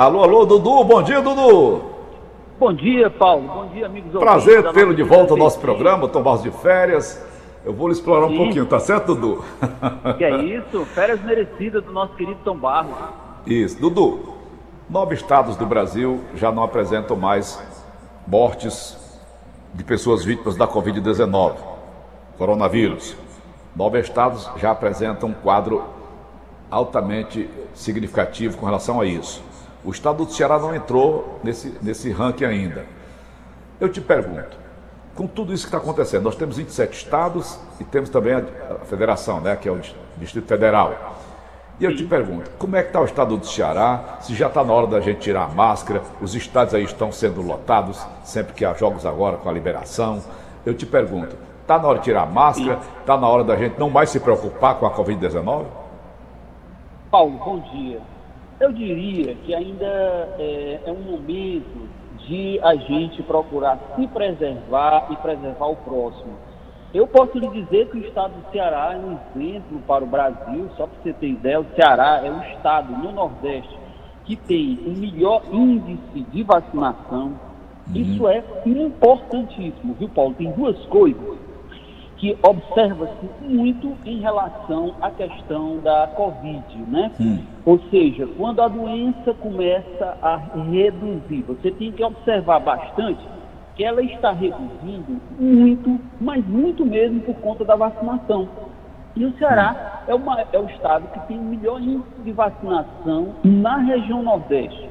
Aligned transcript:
Alô, 0.00 0.22
alô, 0.22 0.46
Dudu, 0.46 0.82
bom 0.82 1.02
dia, 1.02 1.20
Dudu. 1.20 1.82
Bom 2.58 2.72
dia, 2.72 3.10
Paulo. 3.10 3.46
Bom 3.46 3.66
dia, 3.66 3.84
amigos 3.84 4.10
Prazer 4.18 4.72
tê-lo 4.72 4.94
de 4.94 5.02
volta 5.02 5.34
ao 5.34 5.36
nosso 5.36 5.60
programa, 5.60 6.08
Tom 6.08 6.22
Barros 6.22 6.42
de 6.42 6.50
Férias. 6.50 7.22
Eu 7.66 7.74
vou 7.74 7.86
lhe 7.86 7.92
explorar 7.92 8.26
Sim. 8.28 8.32
um 8.32 8.36
pouquinho, 8.38 8.64
tá 8.64 8.80
certo, 8.80 9.14
Dudu? 9.14 9.44
Que 10.16 10.24
é 10.24 10.42
isso, 10.42 10.86
férias 10.86 11.22
merecidas 11.22 11.84
do 11.84 11.92
nosso 11.92 12.14
querido 12.14 12.40
Tom 12.42 12.56
Barros. 12.56 12.96
Isso, 13.46 13.78
Dudu. 13.78 14.20
Nove 14.88 15.14
estados 15.14 15.54
do 15.54 15.66
Brasil 15.66 16.22
já 16.34 16.50
não 16.50 16.62
apresentam 16.62 17.14
mais 17.14 17.62
mortes 18.26 18.96
de 19.74 19.84
pessoas 19.84 20.24
vítimas 20.24 20.56
da 20.56 20.66
Covid-19, 20.66 21.56
coronavírus. 22.38 23.14
Nove 23.76 24.00
estados 24.00 24.50
já 24.56 24.70
apresentam 24.70 25.28
um 25.28 25.34
quadro 25.34 25.84
altamente 26.70 27.50
significativo 27.74 28.56
com 28.56 28.64
relação 28.64 28.98
a 28.98 29.04
isso. 29.04 29.49
O 29.84 29.90
estado 29.90 30.24
do 30.24 30.32
Ceará 30.32 30.58
não 30.58 30.74
entrou 30.74 31.40
nesse, 31.42 31.76
nesse 31.80 32.10
ranking 32.10 32.44
ainda. 32.44 32.84
Eu 33.80 33.88
te 33.88 34.00
pergunto, 34.00 34.58
com 35.14 35.26
tudo 35.26 35.52
isso 35.52 35.64
que 35.64 35.68
está 35.68 35.78
acontecendo, 35.78 36.24
nós 36.24 36.36
temos 36.36 36.56
27 36.56 36.96
estados 36.96 37.58
e 37.80 37.84
temos 37.84 38.10
também 38.10 38.34
a, 38.34 38.38
a 38.38 38.84
federação, 38.84 39.40
né, 39.40 39.56
que 39.56 39.68
é 39.68 39.72
o 39.72 39.80
Distrito 40.18 40.46
Federal. 40.46 41.16
E 41.80 41.84
eu 41.84 41.96
te 41.96 42.04
pergunto, 42.04 42.50
como 42.58 42.76
é 42.76 42.82
que 42.82 42.88
está 42.88 43.00
o 43.00 43.06
estado 43.06 43.38
do 43.38 43.46
Ceará? 43.46 44.18
Se 44.20 44.34
já 44.34 44.48
está 44.48 44.62
na 44.62 44.70
hora 44.70 44.86
da 44.86 45.00
gente 45.00 45.20
tirar 45.20 45.44
a 45.44 45.48
máscara, 45.48 46.02
os 46.20 46.34
estádios 46.34 46.74
aí 46.74 46.84
estão 46.84 47.10
sendo 47.10 47.40
lotados, 47.40 48.06
sempre 48.22 48.52
que 48.52 48.66
há 48.66 48.74
jogos 48.74 49.06
agora 49.06 49.38
com 49.38 49.48
a 49.48 49.52
liberação. 49.52 50.22
Eu 50.66 50.74
te 50.74 50.84
pergunto, 50.84 51.34
está 51.62 51.78
na 51.78 51.88
hora 51.88 51.98
de 51.98 52.04
tirar 52.04 52.24
a 52.24 52.26
máscara? 52.26 52.78
Está 53.00 53.16
na 53.16 53.26
hora 53.26 53.44
da 53.44 53.56
gente 53.56 53.78
não 53.78 53.88
mais 53.88 54.10
se 54.10 54.20
preocupar 54.20 54.74
com 54.74 54.84
a 54.84 54.90
Covid-19? 54.94 55.64
Paulo, 57.10 57.38
bom 57.42 57.60
dia. 57.60 57.98
Eu 58.60 58.72
diria 58.72 59.34
que 59.34 59.54
ainda 59.54 59.86
é, 60.38 60.80
é 60.84 60.92
um 60.92 61.00
momento 61.00 61.88
de 62.26 62.60
a 62.62 62.76
gente 62.76 63.22
procurar 63.22 63.78
se 63.96 64.06
preservar 64.06 65.08
e 65.10 65.16
preservar 65.16 65.66
o 65.66 65.76
próximo 65.76 66.50
eu 66.92 67.06
posso 67.06 67.38
lhe 67.38 67.48
dizer 67.48 67.88
que 67.88 67.98
o 67.98 68.00
estado 68.04 68.32
do 68.32 68.50
Ceará 68.50 68.94
é 68.94 68.96
um 68.96 69.16
exemplo 69.36 69.78
para 69.86 70.02
o 70.02 70.06
Brasil, 70.08 70.68
só 70.76 70.88
para 70.88 71.02
você 71.02 71.12
ter 71.12 71.28
ideia, 71.28 71.60
o 71.60 71.66
Ceará 71.76 72.20
é 72.24 72.30
o 72.30 72.42
estado 72.52 72.92
no 72.92 73.12
Nordeste 73.12 73.78
que 74.24 74.34
tem 74.36 74.78
o 74.84 74.90
melhor 74.90 75.42
índice 75.50 76.20
de 76.32 76.42
vacinação. 76.42 77.32
Isso 77.94 78.28
é 78.28 78.44
importantíssimo, 78.64 79.94
viu, 79.94 80.08
Paulo? 80.08 80.34
Tem 80.34 80.50
duas 80.52 80.76
coisas 80.86 81.38
que 82.20 82.36
observa-se 82.42 83.26
muito 83.40 83.96
em 84.04 84.20
relação 84.20 84.94
à 85.00 85.10
questão 85.10 85.78
da 85.78 86.06
Covid, 86.08 86.76
né? 86.86 87.10
Hum. 87.18 87.38
Ou 87.64 87.80
seja, 87.90 88.28
quando 88.36 88.60
a 88.60 88.68
doença 88.68 89.32
começa 89.32 90.18
a 90.20 90.36
reduzir, 90.36 91.42
você 91.48 91.70
tem 91.70 91.90
que 91.90 92.04
observar 92.04 92.60
bastante 92.60 93.26
que 93.74 93.82
ela 93.82 94.02
está 94.02 94.32
reduzindo 94.32 95.18
muito, 95.38 95.98
mas 96.20 96.46
muito 96.46 96.84
mesmo 96.84 97.20
por 97.20 97.36
conta 97.36 97.64
da 97.64 97.74
vacinação. 97.74 98.46
E 99.16 99.24
o 99.24 99.32
Ceará 99.38 100.02
é, 100.06 100.14
uma, 100.14 100.42
é 100.52 100.58
o 100.58 100.66
estado 100.66 101.06
que 101.14 101.20
tem 101.20 101.38
o 101.38 101.42
melhor 101.42 101.80
índice 101.80 102.20
de 102.22 102.32
vacinação 102.32 103.28
na 103.42 103.78
região 103.78 104.22
Nordeste. 104.22 104.89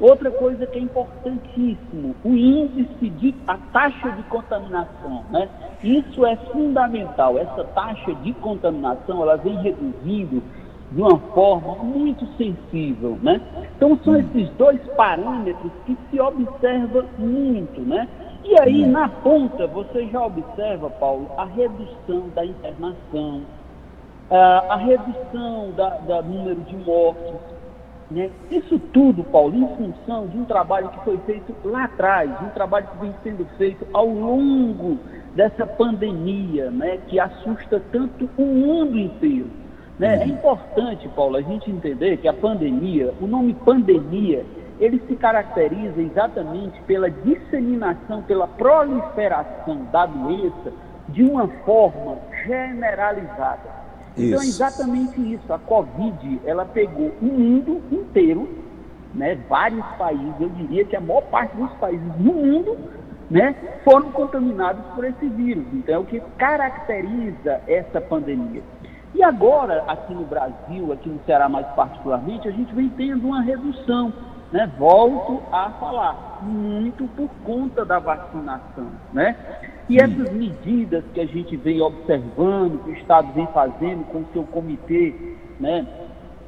Outra 0.00 0.30
coisa 0.30 0.66
que 0.66 0.78
é 0.78 0.82
importantíssimo, 0.82 2.16
o 2.24 2.30
índice 2.30 3.10
de, 3.10 3.34
a 3.46 3.58
taxa 3.70 4.10
de 4.12 4.22
contaminação, 4.24 5.24
né? 5.30 5.46
Isso 5.84 6.24
é 6.24 6.36
fundamental. 6.36 7.38
Essa 7.38 7.64
taxa 7.64 8.14
de 8.14 8.32
contaminação, 8.34 9.22
ela 9.22 9.36
vem 9.36 9.60
reduzindo 9.60 10.42
de 10.90 11.02
uma 11.02 11.18
forma 11.18 11.84
muito 11.84 12.26
sensível, 12.38 13.18
né? 13.22 13.42
Então 13.76 13.98
são 14.02 14.16
esses 14.16 14.48
dois 14.56 14.80
parâmetros 14.96 15.70
que 15.84 15.96
se 16.10 16.18
observa 16.18 17.04
muito, 17.18 17.82
né? 17.82 18.08
E 18.42 18.58
aí, 18.58 18.86
na 18.86 19.06
ponta, 19.06 19.66
você 19.66 20.06
já 20.06 20.24
observa, 20.24 20.88
Paulo, 20.88 21.30
a 21.36 21.44
redução 21.44 22.30
da 22.34 22.44
internação, 22.44 23.42
a 24.30 24.76
redução 24.76 25.72
da, 25.76 25.90
da 25.98 26.22
número 26.22 26.60
de 26.62 26.76
mortes. 26.78 27.59
Né? 28.10 28.28
Isso 28.50 28.78
tudo, 28.92 29.22
Paulo, 29.22 29.54
em 29.54 29.76
função 29.76 30.26
de 30.26 30.36
um 30.36 30.44
trabalho 30.44 30.88
que 30.88 31.04
foi 31.04 31.16
feito 31.18 31.54
lá 31.64 31.84
atrás, 31.84 32.30
um 32.42 32.48
trabalho 32.48 32.88
que 32.88 32.98
vem 32.98 33.14
sendo 33.22 33.46
feito 33.56 33.86
ao 33.92 34.06
longo 34.06 34.98
dessa 35.34 35.64
pandemia, 35.64 36.70
né? 36.70 36.98
que 37.06 37.20
assusta 37.20 37.80
tanto 37.92 38.28
o 38.36 38.42
mundo 38.42 38.98
inteiro. 38.98 39.46
Né? 39.96 40.22
É 40.22 40.26
importante, 40.26 41.08
Paulo, 41.08 41.36
a 41.36 41.42
gente 41.42 41.70
entender 41.70 42.16
que 42.16 42.26
a 42.26 42.32
pandemia, 42.32 43.14
o 43.20 43.26
nome 43.26 43.54
pandemia, 43.54 44.44
ele 44.80 45.00
se 45.06 45.14
caracteriza 45.14 46.00
exatamente 46.00 46.80
pela 46.82 47.10
disseminação, 47.10 48.22
pela 48.22 48.48
proliferação 48.48 49.84
da 49.92 50.06
doença 50.06 50.72
de 51.10 51.22
uma 51.22 51.46
forma 51.64 52.18
generalizada. 52.46 53.79
Então 54.28 54.40
é 54.40 54.44
exatamente 54.44 55.20
isso. 55.34 55.52
A 55.52 55.58
Covid, 55.58 56.40
ela 56.44 56.64
pegou 56.64 57.12
o 57.20 57.24
mundo 57.24 57.80
inteiro, 57.90 58.48
né, 59.14 59.36
vários 59.48 59.84
países, 59.98 60.34
eu 60.40 60.48
diria 60.50 60.84
que 60.84 60.94
a 60.94 61.00
maior 61.00 61.22
parte 61.22 61.56
dos 61.56 61.70
países 61.72 62.06
no 62.18 62.32
mundo 62.32 62.78
né, 63.28 63.54
foram 63.84 64.12
contaminados 64.12 64.84
por 64.94 65.04
esse 65.04 65.28
vírus. 65.28 65.64
Então 65.72 65.94
é 65.94 65.98
o 65.98 66.04
que 66.04 66.20
caracteriza 66.38 67.60
essa 67.66 68.00
pandemia. 68.00 68.62
E 69.12 69.24
agora, 69.24 69.84
aqui 69.88 70.14
no 70.14 70.24
Brasil, 70.24 70.92
aqui 70.92 71.08
no 71.08 71.20
Ceará 71.26 71.48
mais 71.48 71.66
particularmente, 71.68 72.46
a 72.46 72.52
gente 72.52 72.72
vem 72.72 72.88
tendo 72.90 73.26
uma 73.26 73.42
redução 73.42 74.12
né? 74.52 74.70
Volto 74.78 75.42
a 75.52 75.70
falar, 75.70 76.40
muito 76.42 77.06
por 77.08 77.28
conta 77.44 77.84
da 77.84 77.98
vacinação, 77.98 78.88
né? 79.12 79.36
E 79.90 79.98
essas 79.98 80.32
medidas 80.32 81.04
que 81.12 81.20
a 81.20 81.26
gente 81.26 81.56
vem 81.56 81.80
observando, 81.80 82.82
que 82.84 82.90
o 82.90 82.94
Estado 82.94 83.32
vem 83.32 83.46
fazendo 83.48 84.04
com 84.06 84.20
o 84.20 84.26
seu 84.32 84.44
comitê, 84.44 85.12
né? 85.58 85.86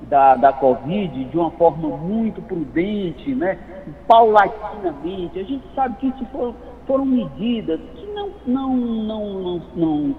Da, 0.09 0.35
da 0.37 0.53
Covid 0.53 1.25
de 1.25 1.37
uma 1.37 1.51
forma 1.53 1.97
muito 1.97 2.41
prudente, 2.43 3.35
né? 3.35 3.59
paulatinamente. 4.07 5.39
A 5.39 5.43
gente 5.43 5.65
sabe 5.75 5.97
que 5.97 6.07
isso 6.09 6.25
foram, 6.27 6.55
foram 6.87 7.05
medidas 7.05 7.81
que 7.95 8.07
não, 8.13 8.31
não, 8.47 8.77
não, 8.77 9.43
não, 9.45 9.63
não 9.77 10.17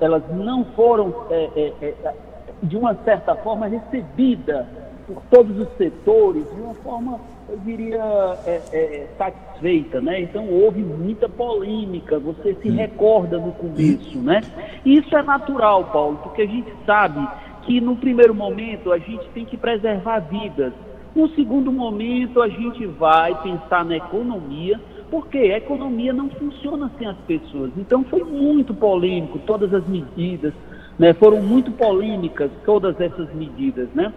elas 0.00 0.22
não 0.30 0.64
foram, 0.76 1.14
é, 1.30 1.72
é, 1.80 1.94
é, 2.04 2.14
de 2.62 2.76
uma 2.76 2.94
certa 3.04 3.36
forma, 3.36 3.66
recebidas 3.66 4.66
por 5.06 5.22
todos 5.30 5.56
os 5.58 5.68
setores 5.76 6.44
de 6.52 6.60
uma 6.60 6.74
forma, 6.74 7.20
eu 7.48 7.56
diria, 7.64 8.02
é, 8.44 8.60
é, 8.72 9.06
satisfeita, 9.16 10.00
né? 10.00 10.20
Então 10.20 10.48
houve 10.48 10.82
muita 10.82 11.28
polêmica, 11.28 12.18
você 12.18 12.54
se 12.54 12.68
recorda 12.68 13.38
no 13.38 13.52
começo, 13.52 14.18
né? 14.18 14.42
Isso 14.84 15.16
é 15.16 15.22
natural, 15.22 15.84
Paulo, 15.86 16.18
porque 16.22 16.42
a 16.42 16.46
gente 16.46 16.70
sabe 16.84 17.26
que 17.62 17.80
no 17.80 17.96
primeiro 17.96 18.34
momento 18.34 18.92
a 18.92 18.98
gente 18.98 19.26
tem 19.30 19.46
que 19.46 19.56
preservar 19.56 20.20
vidas. 20.20 20.72
No 21.14 21.28
segundo 21.30 21.72
momento 21.72 22.42
a 22.42 22.48
gente 22.48 22.84
vai 22.86 23.34
pensar 23.42 23.84
na 23.84 23.96
economia, 23.96 24.78
porque 25.10 25.38
a 25.38 25.56
economia 25.56 26.12
não 26.12 26.28
funciona 26.28 26.90
sem 26.98 27.06
as 27.06 27.16
pessoas. 27.18 27.70
Então 27.78 28.04
foi 28.04 28.22
muito 28.24 28.74
polêmico 28.74 29.38
todas 29.38 29.72
as 29.72 29.86
medidas, 29.88 30.52
né? 30.98 31.14
Foram 31.14 31.40
muito 31.40 31.70
polêmicas 31.72 32.50
todas 32.66 33.00
essas 33.00 33.32
medidas, 33.32 33.88
né? 33.94 34.12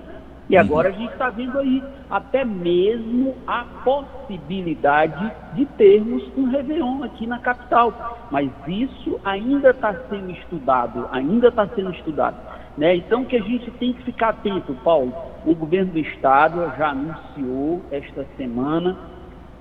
E 0.52 0.58
agora 0.58 0.90
a 0.90 0.92
gente 0.92 1.14
está 1.14 1.30
vendo 1.30 1.58
aí 1.58 1.82
até 2.10 2.44
mesmo 2.44 3.34
a 3.48 3.64
possibilidade 3.86 5.32
de 5.54 5.66
termos 5.66 6.22
um 6.36 6.50
Réveillon 6.50 7.04
aqui 7.04 7.26
na 7.26 7.40
capital. 7.40 8.28
Mas 8.30 8.52
isso 8.68 9.18
ainda 9.24 9.70
está 9.70 9.96
sendo 10.10 10.30
estudado, 10.32 11.08
ainda 11.10 11.48
está 11.48 11.66
sendo 11.70 11.92
estudado. 11.92 12.36
Né? 12.78 12.98
Então 12.98 13.24
que 13.24 13.38
a 13.38 13.42
gente 13.42 13.72
tem 13.72 13.94
que 13.94 14.04
ficar 14.04 14.30
atento, 14.32 14.74
Paulo. 14.84 15.14
O 15.46 15.56
governo 15.56 15.94
do 15.94 16.00
estado 16.00 16.70
já 16.78 16.90
anunciou 16.90 17.82
esta 17.90 18.28
semana 18.36 18.98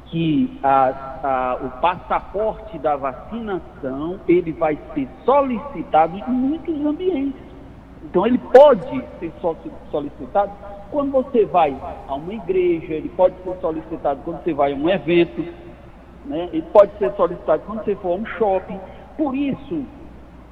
que 0.07 0.59
a, 0.61 0.93
a, 1.23 1.59
o 1.67 1.81
passaporte 1.81 2.77
da 2.81 2.97
vacinação 2.97 4.19
ele 4.27 4.51
vai 4.51 4.77
ser 4.93 5.07
solicitado 5.25 6.19
em 6.19 6.33
muitos 6.33 6.75
ambientes. 6.85 7.50
Então 8.03 8.27
ele 8.27 8.39
pode 8.39 9.05
ser 9.19 9.33
solicitado 9.91 10.53
quando 10.91 11.13
você 11.13 11.45
vai 11.45 11.77
a 12.09 12.15
uma 12.15 12.35
igreja, 12.35 12.95
ele 12.95 13.09
pode 13.11 13.35
ser 13.45 13.57
solicitado 13.61 14.21
quando 14.25 14.43
você 14.43 14.53
vai 14.53 14.73
a 14.73 14.77
um 14.77 14.89
evento, 14.89 15.45
né? 16.25 16.49
ele 16.53 16.67
pode 16.73 16.97
ser 16.99 17.13
solicitado 17.13 17.63
quando 17.67 17.85
você 17.85 17.95
for 17.97 18.13
a 18.13 18.17
um 18.17 18.27
shopping. 18.27 18.81
Por 19.17 19.35
isso, 19.35 19.85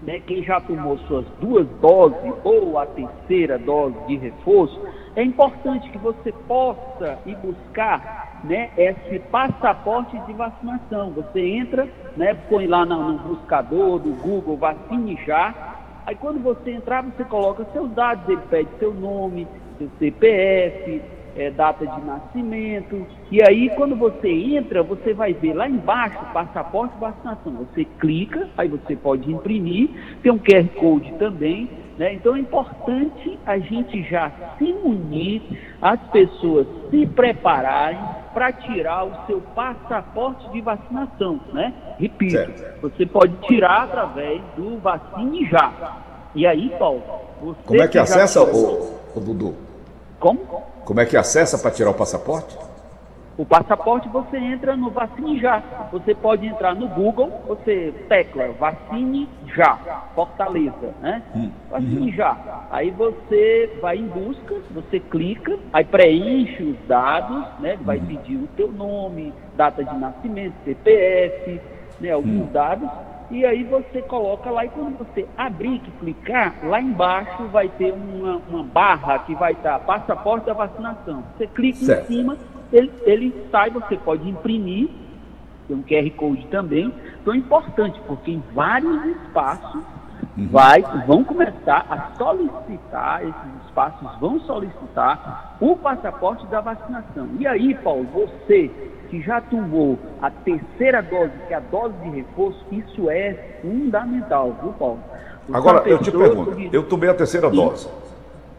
né, 0.02 0.20
quem 0.20 0.42
já 0.44 0.60
tomou 0.60 0.98
suas 1.00 1.26
duas 1.40 1.66
doses 1.80 2.32
ou 2.44 2.78
a 2.78 2.86
terceira 2.86 3.58
dose 3.58 3.96
de 4.06 4.16
reforço, 4.16 4.80
é 5.16 5.22
importante 5.22 5.90
que 5.90 5.98
você 5.98 6.30
possa 6.46 7.18
ir 7.26 7.36
buscar 7.36 8.40
né, 8.44 8.70
esse 8.76 9.18
passaporte 9.30 10.16
de 10.20 10.32
vacinação. 10.32 11.10
Você 11.10 11.40
entra, 11.40 11.88
né, 12.16 12.34
põe 12.48 12.66
lá 12.66 12.84
no, 12.84 13.18
buscador 13.18 13.98
do 13.98 14.10
Google, 14.22 14.56
vacine 14.56 15.18
já. 15.26 15.67
Aí 16.08 16.16
quando 16.16 16.40
você 16.40 16.70
entrar, 16.70 17.02
você 17.02 17.22
coloca 17.26 17.66
seus 17.70 17.90
dados, 17.90 18.26
ele 18.30 18.40
pede 18.48 18.70
seu 18.78 18.94
nome, 18.94 19.46
seu 19.76 19.90
CPF, 19.98 21.02
é, 21.38 21.50
data 21.50 21.86
de 21.86 22.00
nascimento. 22.04 23.06
E 23.30 23.40
aí, 23.48 23.70
quando 23.70 23.94
você 23.94 24.28
entra, 24.28 24.82
você 24.82 25.14
vai 25.14 25.32
ver 25.32 25.54
lá 25.54 25.68
embaixo 25.68 26.18
passaporte 26.32 26.94
vacinação. 26.98 27.52
Você 27.52 27.84
clica, 27.84 28.48
aí 28.58 28.68
você 28.68 28.96
pode 28.96 29.32
imprimir, 29.32 29.88
tem 30.22 30.32
um 30.32 30.38
QR 30.38 30.68
Code 30.74 31.12
também. 31.18 31.70
Né? 31.96 32.14
Então 32.14 32.36
é 32.36 32.40
importante 32.40 33.38
a 33.44 33.58
gente 33.58 34.02
já 34.04 34.30
se 34.56 34.64
unir, 34.64 35.42
as 35.82 36.00
pessoas 36.10 36.66
se 36.90 37.06
prepararem 37.06 37.98
para 38.32 38.52
tirar 38.52 39.04
o 39.04 39.26
seu 39.26 39.40
passaporte 39.40 40.48
de 40.52 40.60
vacinação. 40.60 41.40
Né? 41.52 41.72
Repito, 41.98 42.32
certo. 42.32 42.80
você 42.80 43.06
pode 43.06 43.34
tirar 43.48 43.84
através 43.84 44.40
do 44.56 44.78
Vacine 44.78 45.44
Já. 45.46 45.72
E 46.34 46.46
aí, 46.46 46.70
Paulo, 46.78 47.02
você. 47.40 47.58
Como 47.64 47.80
é 47.80 47.86
que, 47.86 47.92
que 47.92 47.98
acessa, 47.98 48.42
o, 48.42 49.00
o 49.16 49.20
Dudu? 49.20 49.67
Como? 50.18 50.40
Como 50.84 51.00
é 51.00 51.06
que 51.06 51.16
acessa 51.16 51.58
para 51.58 51.70
tirar 51.70 51.90
o 51.90 51.94
passaporte? 51.94 52.56
O 53.38 53.46
passaporte 53.46 54.08
você 54.08 54.36
entra 54.36 54.76
no 54.76 54.90
Vacine 54.90 55.38
Já. 55.38 55.62
Você 55.92 56.12
pode 56.12 56.44
entrar 56.44 56.74
no 56.74 56.88
Google, 56.88 57.30
você 57.46 57.94
tecla 58.08 58.48
Vacine 58.58 59.28
Já, 59.54 59.76
Fortaleza, 60.12 60.92
né? 61.00 61.22
Hum. 61.36 61.52
Vacine 61.70 62.10
uhum. 62.10 62.16
Já. 62.16 62.66
Aí 62.68 62.90
você 62.90 63.78
vai 63.80 63.98
em 63.98 64.08
busca, 64.08 64.56
você 64.72 64.98
clica, 64.98 65.56
aí 65.72 65.84
preenche 65.84 66.64
os 66.64 66.88
dados, 66.88 67.46
né? 67.60 67.78
Vai 67.82 67.98
uhum. 67.98 68.06
pedir 68.06 68.36
o 68.38 68.48
teu 68.56 68.72
nome, 68.72 69.32
data 69.56 69.84
de 69.84 69.96
nascimento, 69.96 70.54
CPF, 70.64 71.60
né? 72.00 72.10
Alguns 72.10 72.48
hum. 72.48 72.52
dados 72.52 72.90
e 73.30 73.44
aí 73.44 73.62
você 73.64 74.00
coloca 74.02 74.50
lá 74.50 74.64
e 74.64 74.68
quando 74.70 74.96
você 74.98 75.26
abrir 75.36 75.80
que 75.80 75.90
clicar, 75.92 76.54
lá 76.64 76.80
embaixo 76.80 77.44
vai 77.48 77.68
ter 77.68 77.92
uma, 77.92 78.40
uma 78.48 78.62
barra 78.62 79.18
que 79.20 79.34
vai 79.34 79.52
estar 79.52 79.78
passaporte 79.80 80.46
da 80.46 80.54
vacinação. 80.54 81.22
Você 81.36 81.46
clica 81.46 81.78
certo. 81.78 82.10
em 82.10 82.16
cima, 82.16 82.38
ele, 82.72 82.90
ele 83.02 83.34
sai, 83.50 83.70
você 83.70 83.96
pode 83.98 84.28
imprimir, 84.28 84.88
tem 85.66 85.76
um 85.76 85.82
QR 85.82 86.10
Code 86.16 86.46
também. 86.46 86.92
Então 87.20 87.34
é 87.34 87.36
importante, 87.36 88.00
porque 88.06 88.30
em 88.30 88.42
vários 88.54 89.04
espaços 89.04 89.82
uhum. 90.36 90.48
vai, 90.48 90.82
vão 91.06 91.24
começar 91.24 91.86
a 91.88 92.16
solicitar, 92.16 93.22
esses 93.22 93.66
espaços 93.66 94.08
vão 94.20 94.40
solicitar 94.40 95.56
o 95.60 95.76
passaporte 95.76 96.46
da 96.46 96.60
vacinação. 96.60 97.28
E 97.38 97.46
aí, 97.46 97.74
Paulo, 97.74 98.06
você 98.12 98.70
que 99.10 99.20
já 99.22 99.40
tomou 99.40 99.98
a 100.20 100.30
terceira 100.30 101.02
dose, 101.02 101.32
que 101.46 101.54
é 101.54 101.56
a 101.56 101.60
dose 101.60 101.94
de 102.02 102.10
reforço, 102.10 102.64
isso 102.70 103.10
é 103.10 103.58
fundamental, 103.62 104.54
viu, 104.60 104.72
Paulo? 104.72 105.00
O 105.48 105.56
Agora, 105.56 105.88
eu 105.88 105.98
te 105.98 106.10
pergunto, 106.10 106.56
eu 106.72 106.82
tomei 106.84 107.08
a 107.08 107.14
terceira 107.14 107.50
dose. 107.50 107.88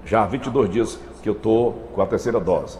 Já 0.06 0.24
há 0.24 0.26
22 0.26 0.70
dias 0.70 1.00
que 1.22 1.30
eu 1.30 1.34
estou 1.34 1.74
com 1.94 2.02
a 2.02 2.06
terceira 2.06 2.40
dose. 2.40 2.80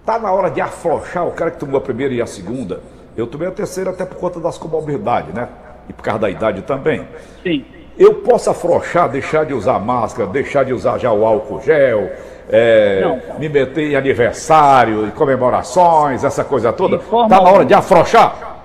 Está 0.00 0.18
na 0.18 0.32
hora 0.32 0.50
de 0.50 0.60
afrouxar 0.60 1.26
o 1.26 1.32
cara 1.32 1.50
que 1.50 1.58
tomou 1.58 1.78
a 1.78 1.80
primeira 1.80 2.12
e 2.12 2.20
a 2.20 2.26
segunda. 2.26 2.82
Eu 3.16 3.26
tomei 3.26 3.48
a 3.48 3.50
terceira 3.50 3.90
até 3.90 4.04
por 4.04 4.18
conta 4.18 4.38
das 4.38 4.58
comorbidades, 4.58 5.34
né? 5.34 5.48
E 5.88 5.92
por 5.92 6.02
causa 6.02 6.20
da 6.20 6.30
idade 6.30 6.62
também. 6.62 7.06
Sim. 7.42 7.64
Eu 7.98 8.16
posso 8.16 8.48
afrouxar, 8.48 9.08
deixar 9.08 9.44
de 9.44 9.52
usar 9.52 9.78
máscara, 9.80 10.28
deixar 10.28 10.64
de 10.64 10.72
usar 10.72 10.98
já 10.98 11.12
o 11.12 11.26
álcool 11.26 11.60
gel, 11.60 12.10
é, 12.48 13.20
me 13.38 13.48
meter 13.48 13.90
em 13.90 13.96
aniversário, 13.96 15.06
em 15.06 15.10
comemorações, 15.10 16.22
essa 16.22 16.44
coisa 16.44 16.72
toda? 16.72 16.96
Está 16.96 17.28
na 17.28 17.50
hora 17.50 17.64
de 17.64 17.74
afrouxar? 17.74 18.56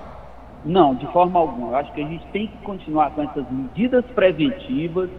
Não, 0.64 0.94
de 0.94 1.06
forma 1.08 1.38
alguma. 1.38 1.72
Eu 1.72 1.76
acho 1.76 1.92
que 1.92 2.00
a 2.00 2.06
gente 2.06 2.24
tem 2.32 2.46
que 2.46 2.56
continuar 2.58 3.10
com 3.10 3.22
essas 3.22 3.44
medidas 3.50 4.04
preventivas. 4.14 5.10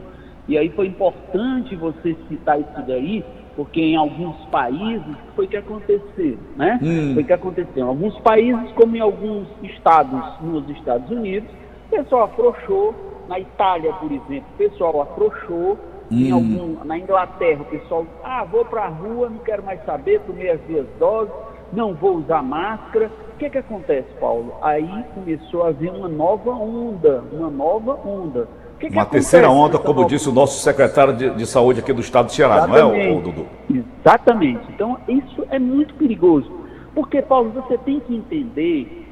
E 0.47 0.57
aí 0.57 0.69
foi 0.69 0.87
importante 0.87 1.75
você 1.75 2.15
citar 2.29 2.59
isso 2.59 2.81
daí, 2.87 3.23
porque 3.55 3.81
em 3.81 3.95
alguns 3.95 4.37
países 4.45 5.15
foi 5.35 5.47
que 5.47 5.57
aconteceu, 5.57 6.37
né? 6.55 6.79
Hum. 6.81 7.13
Foi 7.13 7.23
que 7.23 7.33
aconteceu. 7.33 7.85
Em 7.85 7.87
alguns 7.87 8.17
países, 8.19 8.71
como 8.71 8.95
em 8.95 9.01
alguns 9.01 9.47
estados 9.63 10.21
nos 10.41 10.69
Estados 10.69 11.09
Unidos, 11.09 11.49
o 11.87 11.89
pessoal 11.89 12.23
afrouxou. 12.23 12.93
Na 13.27 13.39
Itália, 13.39 13.91
por 13.93 14.11
exemplo, 14.11 14.45
o 14.53 14.57
pessoal 14.57 15.01
afrouxou 15.01 15.79
em 16.11 16.31
hum. 16.31 16.35
algum, 16.35 16.85
na 16.85 16.97
Inglaterra, 16.99 17.61
o 17.61 17.65
pessoal, 17.65 18.05
ah, 18.23 18.43
vou 18.43 18.63
para 18.65 18.83
a 18.83 18.87
rua, 18.87 19.29
não 19.29 19.39
quero 19.39 19.63
mais 19.63 19.83
saber, 19.83 20.21
tomei 20.21 20.51
as 20.51 20.61
duas 20.61 20.85
doses, 20.99 21.33
não 21.73 21.93
vou 21.93 22.17
usar 22.17 22.43
máscara. 22.43 23.09
O 23.33 23.37
que, 23.37 23.49
que 23.49 23.57
acontece, 23.57 24.07
Paulo? 24.19 24.53
Aí 24.61 25.03
começou 25.13 25.63
a 25.63 25.69
haver 25.69 25.91
uma 25.91 26.07
nova 26.07 26.51
onda, 26.51 27.23
uma 27.31 27.49
nova 27.49 27.99
onda. 28.05 28.47
Que 28.79 28.88
uma 28.88 29.05
terceira 29.05 29.49
onda, 29.49 29.77
como 29.77 30.01
nova... 30.01 30.09
disse 30.09 30.29
o 30.29 30.31
nosso 30.31 30.61
secretário 30.61 31.15
de, 31.15 31.29
de, 31.31 31.45
saúde 31.45 31.79
aqui 31.79 31.93
do 31.93 32.01
estado 32.01 32.25
do 32.25 32.31
Ceará, 32.31 32.57
Exatamente. 32.57 32.83
não 32.83 32.95
é, 32.95 33.09
o, 33.09 33.17
o 33.17 33.21
Dudu? 33.21 33.45
Exatamente. 33.69 34.65
Então, 34.69 34.97
isso 35.07 35.45
é 35.49 35.57
muito 35.57 35.93
perigoso. 35.95 36.51
Porque, 36.93 37.21
Paulo, 37.21 37.51
você 37.51 37.77
tem 37.79 37.99
que 37.99 38.15
entender 38.15 38.85
que 38.85 39.04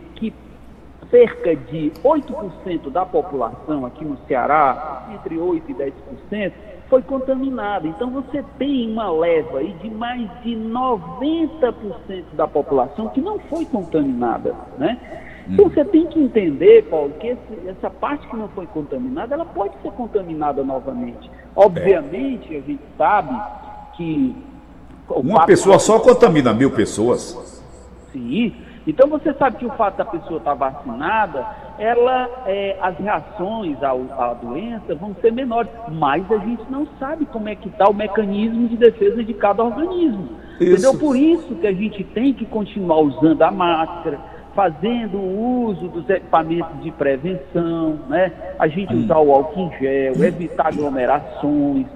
cerca 1.13 1.55
de 1.55 1.91
8% 2.03 2.89
da 2.89 3.05
população 3.05 3.85
aqui 3.85 4.03
no 4.03 4.17
Ceará, 4.27 5.09
entre 5.13 5.35
8% 5.35 5.61
e 5.69 5.73
10%, 5.75 6.51
foi 6.89 7.03
contaminada. 7.03 7.87
Então 7.87 8.09
você 8.09 8.43
tem 8.57 8.91
uma 8.91 9.11
leva 9.11 9.59
aí 9.59 9.73
de 9.73 9.91
mais 9.91 10.27
de 10.41 10.55
90% 10.55 12.23
da 12.33 12.47
população 12.47 13.09
que 13.09 13.21
não 13.21 13.37
foi 13.37 13.63
contaminada, 13.63 14.55
né? 14.79 14.97
Então 15.47 15.69
você 15.69 15.85
tem 15.85 16.07
que 16.07 16.19
entender, 16.19 16.83
Paulo, 16.89 17.11
que 17.19 17.27
esse, 17.27 17.67
essa 17.67 17.91
parte 17.91 18.25
que 18.27 18.35
não 18.35 18.47
foi 18.49 18.65
contaminada, 18.65 19.35
ela 19.35 19.45
pode 19.45 19.73
ser 19.83 19.91
contaminada 19.91 20.63
novamente. 20.63 21.29
Obviamente, 21.55 22.55
a 22.55 22.61
gente 22.61 22.81
sabe 22.97 23.39
que... 23.95 24.35
Uma 25.09 25.45
pessoa 25.45 25.77
só 25.77 25.99
contamina 25.99 26.53
mil 26.53 26.71
pessoas. 26.71 27.37
Sim, 28.13 28.55
então 28.85 29.07
você 29.07 29.33
sabe 29.33 29.57
que 29.57 29.65
o 29.65 29.71
fato 29.71 29.97
da 29.97 30.05
pessoa 30.05 30.39
estar 30.39 30.53
vacinada, 30.53 31.45
ela, 31.79 32.29
é, 32.45 32.77
as 32.81 32.97
reações 32.97 33.81
ao, 33.81 34.01
à 34.17 34.33
doença 34.33 34.93
vão 34.95 35.15
ser 35.21 35.31
menores, 35.31 35.71
mas 35.91 36.29
a 36.31 36.37
gente 36.37 36.63
não 36.69 36.87
sabe 36.99 37.25
como 37.25 37.47
é 37.47 37.55
que 37.55 37.69
está 37.69 37.89
o 37.89 37.93
mecanismo 37.93 38.67
de 38.67 38.77
defesa 38.77 39.23
de 39.23 39.33
cada 39.33 39.63
organismo. 39.63 40.29
Isso. 40.59 40.71
Entendeu? 40.71 40.99
Por 40.99 41.15
isso 41.15 41.55
que 41.55 41.67
a 41.67 41.73
gente 41.73 42.03
tem 42.03 42.33
que 42.33 42.45
continuar 42.45 42.99
usando 42.99 43.41
a 43.41 43.51
máscara, 43.51 44.19
fazendo 44.53 45.17
o 45.17 45.65
uso 45.65 45.87
dos 45.87 46.07
equipamentos 46.09 46.81
de 46.83 46.91
prevenção, 46.91 47.99
né? 48.07 48.31
A 48.59 48.67
gente 48.67 48.93
usar 48.95 49.17
o 49.17 49.31
álcool 49.31 49.61
em 49.61 49.79
gel, 49.79 50.23
evitar 50.23 50.67
aglomerações, 50.67 51.87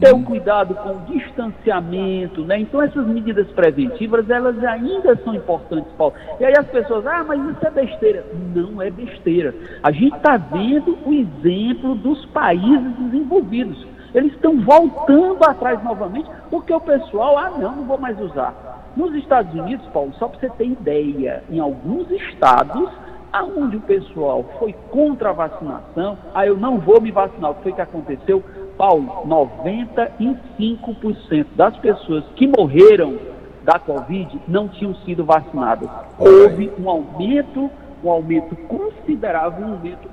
ter 0.00 0.14
o 0.14 0.22
cuidado 0.22 0.74
com 0.74 0.90
o 0.90 1.00
distanciamento, 1.06 2.42
né? 2.44 2.60
Então 2.60 2.82
essas 2.82 3.06
medidas 3.06 3.46
preventivas, 3.48 4.28
elas 4.28 4.62
ainda 4.64 5.16
são 5.24 5.34
importantes, 5.34 5.90
Paulo. 5.96 6.14
E 6.40 6.44
aí 6.44 6.54
as 6.56 6.66
pessoas, 6.66 7.06
ah, 7.06 7.24
mas 7.26 7.40
isso 7.50 7.66
é 7.66 7.70
besteira. 7.70 8.24
Não 8.54 8.80
é 8.80 8.90
besteira. 8.90 9.54
A 9.82 9.90
gente 9.90 10.16
está 10.16 10.36
vendo 10.36 10.98
o 11.04 11.12
exemplo 11.12 11.94
dos 11.94 12.24
países 12.26 12.92
desenvolvidos. 12.98 13.86
Eles 14.14 14.32
estão 14.32 14.60
voltando 14.60 15.44
atrás 15.44 15.82
novamente, 15.84 16.28
porque 16.50 16.72
o 16.72 16.80
pessoal, 16.80 17.38
ah, 17.38 17.50
não, 17.50 17.76
não 17.76 17.84
vou 17.84 17.98
mais 17.98 18.18
usar. 18.20 18.54
Nos 18.96 19.14
Estados 19.14 19.52
Unidos, 19.52 19.86
Paulo, 19.92 20.14
só 20.18 20.26
para 20.26 20.40
você 20.40 20.48
ter 20.50 20.68
ideia, 20.68 21.44
em 21.50 21.60
alguns 21.60 22.10
estados, 22.10 22.90
aonde 23.30 23.76
o 23.76 23.80
pessoal 23.80 24.42
foi 24.58 24.74
contra 24.90 25.30
a 25.30 25.32
vacinação, 25.32 26.16
ah, 26.34 26.46
eu 26.46 26.56
não 26.56 26.78
vou 26.78 26.98
me 27.00 27.10
vacinar, 27.10 27.50
o 27.50 27.54
que 27.56 27.64
foi 27.64 27.72
que 27.72 27.80
aconteceu? 27.82 28.42
Paulo, 28.76 29.26
95% 29.26 31.46
das 31.54 31.76
pessoas 31.78 32.24
que 32.36 32.46
morreram 32.46 33.18
da 33.64 33.78
Covid 33.78 34.38
não 34.46 34.68
tinham 34.68 34.94
sido 34.96 35.24
vacinadas. 35.24 35.88
Houve 36.18 36.70
um 36.78 36.88
aumento, 36.88 37.70
um 38.02 38.10
aumento 38.10 38.54
considerável, 38.68 39.66
um 39.66 39.72
aumento, 39.72 40.08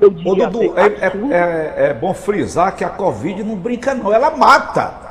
eu 0.00 0.10
diria 0.10 0.32
Ô, 0.32 0.50
Dudu, 0.50 0.78
é, 0.78 0.86
é, 0.86 1.12
é, 1.30 1.90
é 1.90 1.94
bom 1.94 2.14
frisar 2.14 2.76
que 2.76 2.84
a 2.84 2.90
Covid 2.90 3.42
não 3.42 3.56
brinca 3.56 3.94
não, 3.94 4.12
ela 4.12 4.36
mata. 4.36 5.10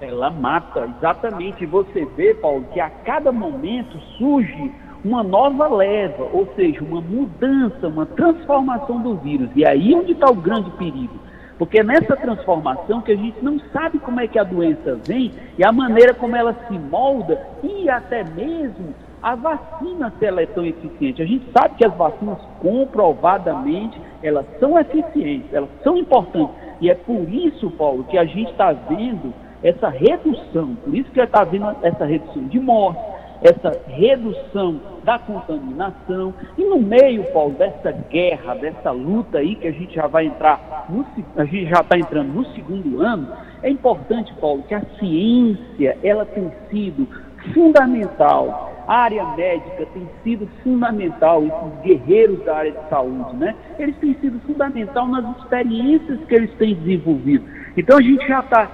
Ela 0.00 0.30
mata, 0.30 0.88
exatamente. 0.98 1.64
Você 1.64 2.04
vê, 2.16 2.34
Paulo, 2.34 2.66
que 2.72 2.80
a 2.80 2.90
cada 2.90 3.32
momento 3.32 3.98
surge 4.18 4.72
uma 5.04 5.22
nova 5.22 5.68
leva, 5.68 6.24
ou 6.32 6.48
seja, 6.54 6.82
uma 6.82 7.00
mudança, 7.00 7.88
uma 7.88 8.04
transformação 8.04 9.00
do 9.00 9.16
vírus. 9.16 9.48
E 9.54 9.64
aí 9.64 9.94
onde 9.94 10.12
está 10.12 10.28
o 10.28 10.34
grande 10.34 10.70
perigo. 10.72 11.14
Porque 11.58 11.80
é 11.80 11.82
nessa 11.82 12.16
transformação 12.16 13.00
que 13.00 13.12
a 13.12 13.16
gente 13.16 13.42
não 13.42 13.58
sabe 13.72 13.98
como 13.98 14.20
é 14.20 14.28
que 14.28 14.38
a 14.38 14.44
doença 14.44 14.98
vem 15.06 15.32
e 15.56 15.64
a 15.64 15.72
maneira 15.72 16.12
como 16.12 16.36
ela 16.36 16.54
se 16.68 16.78
molda 16.78 17.40
e 17.62 17.88
até 17.88 18.22
mesmo 18.24 18.94
a 19.22 19.34
vacina 19.34 20.12
se 20.18 20.24
ela 20.24 20.42
é 20.42 20.46
tão 20.46 20.64
eficiente. 20.64 21.22
A 21.22 21.26
gente 21.26 21.50
sabe 21.50 21.76
que 21.76 21.86
as 21.86 21.94
vacinas 21.94 22.38
comprovadamente 22.60 23.98
elas 24.22 24.46
são 24.60 24.78
eficientes, 24.78 25.52
elas 25.52 25.70
são 25.82 25.96
importantes. 25.96 26.54
E 26.80 26.90
é 26.90 26.94
por 26.94 27.26
isso, 27.28 27.70
Paulo, 27.70 28.04
que 28.04 28.18
a 28.18 28.24
gente 28.24 28.50
está 28.50 28.72
vendo 28.72 29.32
essa 29.62 29.88
redução, 29.88 30.76
por 30.76 30.94
isso 30.94 31.10
que 31.10 31.20
está 31.20 31.42
vendo 31.42 31.74
essa 31.82 32.04
redução 32.04 32.44
de 32.44 32.60
mortes, 32.60 33.02
essa 33.42 33.78
redução 33.86 34.80
da 35.04 35.18
contaminação. 35.18 36.34
E 36.56 36.64
no 36.64 36.80
meio, 36.80 37.24
Paulo, 37.32 37.54
dessa 37.54 37.92
guerra, 37.92 38.54
dessa 38.54 38.90
luta 38.90 39.38
aí 39.38 39.54
que 39.54 39.68
a 39.68 39.72
gente 39.72 39.94
já 39.94 40.06
vai 40.06 40.26
entrar, 40.26 40.86
no, 40.88 41.06
a 41.36 41.44
gente 41.44 41.66
já 41.66 41.80
está 41.80 41.98
entrando 41.98 42.32
no 42.32 42.44
segundo 42.46 43.00
ano, 43.02 43.28
é 43.62 43.70
importante, 43.70 44.32
Paulo, 44.40 44.62
que 44.64 44.74
a 44.74 44.82
ciência 44.98 45.96
ela 46.02 46.24
tem 46.24 46.50
sido 46.70 47.06
fundamental. 47.52 48.72
A 48.86 49.00
área 49.00 49.24
médica 49.36 49.86
tem 49.92 50.08
sido 50.22 50.48
fundamental, 50.62 51.42
esses 51.42 51.80
guerreiros 51.82 52.44
da 52.44 52.56
área 52.56 52.72
de 52.72 52.88
saúde, 52.88 53.36
né? 53.36 53.54
Eles 53.78 53.96
têm 53.96 54.14
sido 54.20 54.38
fundamental 54.46 55.08
nas 55.08 55.36
experiências 55.38 56.20
que 56.28 56.34
eles 56.34 56.52
têm 56.54 56.74
desenvolvido. 56.74 57.44
Então 57.76 57.98
a 57.98 58.02
gente 58.02 58.26
já 58.26 58.40
está 58.40 58.66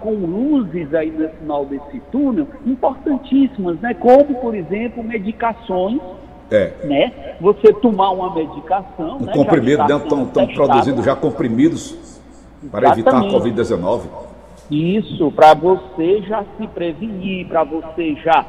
com 0.00 0.12
luzes 0.12 0.92
aí 0.92 1.10
no 1.10 1.28
final 1.28 1.64
desse 1.64 2.00
túnel 2.12 2.46
importantíssimas, 2.66 3.80
né? 3.80 3.94
Como, 3.94 4.34
por 4.34 4.54
exemplo, 4.54 5.02
medicações 5.02 6.00
é. 6.50 6.72
Né? 6.84 7.36
Você 7.40 7.72
tomar 7.74 8.10
uma 8.10 8.34
medicação. 8.34 9.18
Um 9.18 9.24
né? 9.24 9.32
comprimido, 9.32 9.84
né? 9.84 9.96
Estão 9.96 10.26
produzindo 10.26 11.02
já 11.02 11.14
comprimidos 11.14 11.96
para 12.70 12.90
evitar 12.90 13.16
a 13.16 13.22
Covid-19. 13.22 14.02
Isso, 14.70 15.30
para 15.32 15.54
você 15.54 16.22
já 16.22 16.44
se 16.56 16.66
prevenir, 16.68 17.46
para 17.46 17.64
você 17.64 18.14
já, 18.16 18.44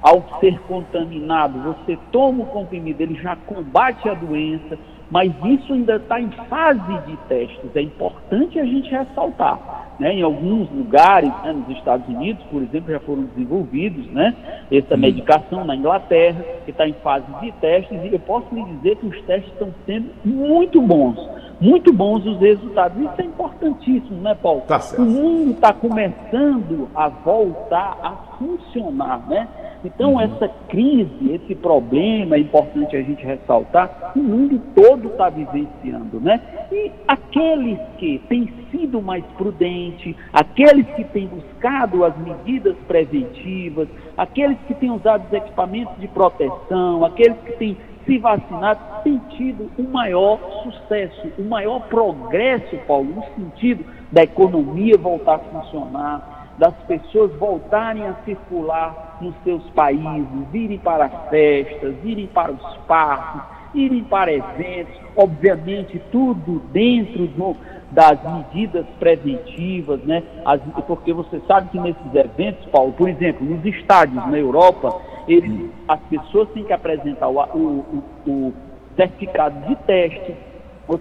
ao 0.00 0.38
ser 0.40 0.58
contaminado, 0.60 1.58
você 1.62 1.98
toma 2.10 2.44
o 2.44 2.46
comprimido, 2.46 3.02
ele 3.02 3.14
já 3.20 3.36
combate 3.36 4.08
a 4.08 4.14
doença, 4.14 4.78
mas 5.10 5.32
isso 5.44 5.72
ainda 5.72 5.96
está 5.96 6.20
em 6.20 6.30
fase 6.48 6.98
de 7.06 7.16
testes. 7.28 7.74
É 7.74 7.82
importante 7.82 8.58
a 8.58 8.64
gente 8.64 8.90
ressaltar. 8.90 9.58
Né? 9.98 10.14
Em 10.14 10.22
alguns 10.22 10.70
lugares, 10.70 11.32
né, 11.42 11.52
nos 11.52 11.76
Estados 11.76 12.06
Unidos, 12.08 12.44
por 12.50 12.62
exemplo, 12.62 12.92
já 12.92 13.00
foram 13.00 13.24
desenvolvidos 13.24 14.06
né, 14.12 14.34
essa 14.70 14.96
medicação 14.96 15.64
na 15.64 15.74
Inglaterra, 15.74 16.44
que 16.64 16.70
está 16.70 16.86
em 16.86 16.92
fase 16.94 17.26
de 17.40 17.50
testes, 17.52 17.98
e 18.04 18.12
eu 18.12 18.20
posso 18.20 18.46
lhe 18.54 18.62
dizer 18.76 18.96
que 18.96 19.06
os 19.06 19.20
testes 19.22 19.52
estão 19.52 19.74
sendo 19.86 20.10
muito 20.24 20.80
bons, 20.80 21.18
muito 21.60 21.92
bons 21.92 22.24
os 22.24 22.38
resultados. 22.38 22.96
Isso 23.00 23.20
é 23.20 23.24
importantíssimo, 23.24 24.20
né, 24.20 24.36
Paulo? 24.36 24.62
Tá 24.68 24.80
o 24.98 25.02
mundo 25.02 25.50
está 25.52 25.72
começando 25.72 26.88
a 26.94 27.08
voltar 27.08 27.98
a 28.00 28.10
funcionar, 28.38 29.26
né? 29.28 29.48
Então, 29.84 30.14
uhum. 30.14 30.20
essa 30.20 30.48
crise, 30.68 31.32
esse 31.32 31.54
problema, 31.54 32.36
é 32.36 32.40
importante 32.40 32.96
a 32.96 33.02
gente 33.02 33.24
ressaltar, 33.24 34.12
o 34.16 34.18
mundo 34.18 34.60
todo 34.74 35.08
está 35.08 35.28
vivenciando, 35.28 36.20
né? 36.20 36.40
E 36.72 36.90
aqueles 37.06 37.78
que 37.98 38.18
têm 38.28 38.52
sido 38.70 39.00
mais 39.00 39.24
prudentes, 39.36 40.14
aqueles 40.32 40.86
que 40.94 41.04
têm 41.04 41.28
buscado 41.28 42.04
as 42.04 42.16
medidas 42.18 42.76
preventivas, 42.86 43.88
aqueles 44.16 44.58
que 44.66 44.74
têm 44.74 44.90
usado 44.90 45.26
os 45.26 45.32
equipamentos 45.32 45.96
de 45.98 46.08
proteção, 46.08 47.04
aqueles 47.04 47.38
que 47.38 47.52
têm 47.52 47.76
se 48.04 48.18
vacinado, 48.18 48.80
têm 49.04 49.18
tido 49.36 49.70
o 49.78 49.82
um 49.82 49.90
maior 49.90 50.38
sucesso, 50.62 51.30
o 51.38 51.42
um 51.42 51.48
maior 51.48 51.80
progresso, 51.88 52.76
Paulo, 52.86 53.12
no 53.14 53.22
sentido 53.36 53.84
da 54.10 54.22
economia 54.22 54.96
voltar 54.96 55.34
a 55.34 55.38
funcionar, 55.38 56.54
das 56.58 56.74
pessoas 56.86 57.30
voltarem 57.36 58.06
a 58.06 58.14
circular 58.24 59.07
nos 59.20 59.34
seus 59.44 59.62
países, 59.70 60.26
irem 60.52 60.78
para 60.78 61.06
as 61.06 61.30
festas, 61.30 61.94
irem 62.04 62.26
para 62.26 62.52
os 62.52 62.76
parques, 62.86 63.42
irem 63.74 64.04
para 64.04 64.32
eventos, 64.32 64.94
obviamente 65.16 66.00
tudo 66.10 66.60
dentro 66.72 67.26
do, 67.28 67.56
das 67.90 68.18
medidas 68.32 68.86
preventivas, 68.98 70.00
né? 70.04 70.22
As, 70.44 70.60
porque 70.86 71.12
você 71.12 71.40
sabe 71.46 71.70
que 71.70 71.80
nesses 71.80 72.14
eventos, 72.14 72.64
Paulo, 72.66 72.92
por 72.92 73.08
exemplo, 73.08 73.44
nos 73.44 73.64
estádios 73.64 74.26
na 74.26 74.38
Europa, 74.38 75.00
eles, 75.26 75.70
as 75.86 76.00
pessoas 76.10 76.48
têm 76.50 76.64
que 76.64 76.72
apresentar 76.72 77.28
o, 77.28 77.38
o, 77.38 78.04
o 78.26 78.54
certificado 78.96 79.66
de 79.68 79.76
teste, 79.84 80.34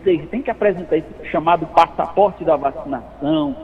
seja, 0.03 0.27
tem 0.27 0.41
que 0.41 0.51
apresentar 0.51 0.97
esse 0.97 1.07
chamado 1.31 1.65
passaporte 1.67 2.43
da 2.43 2.57
vacinação, 2.57 3.55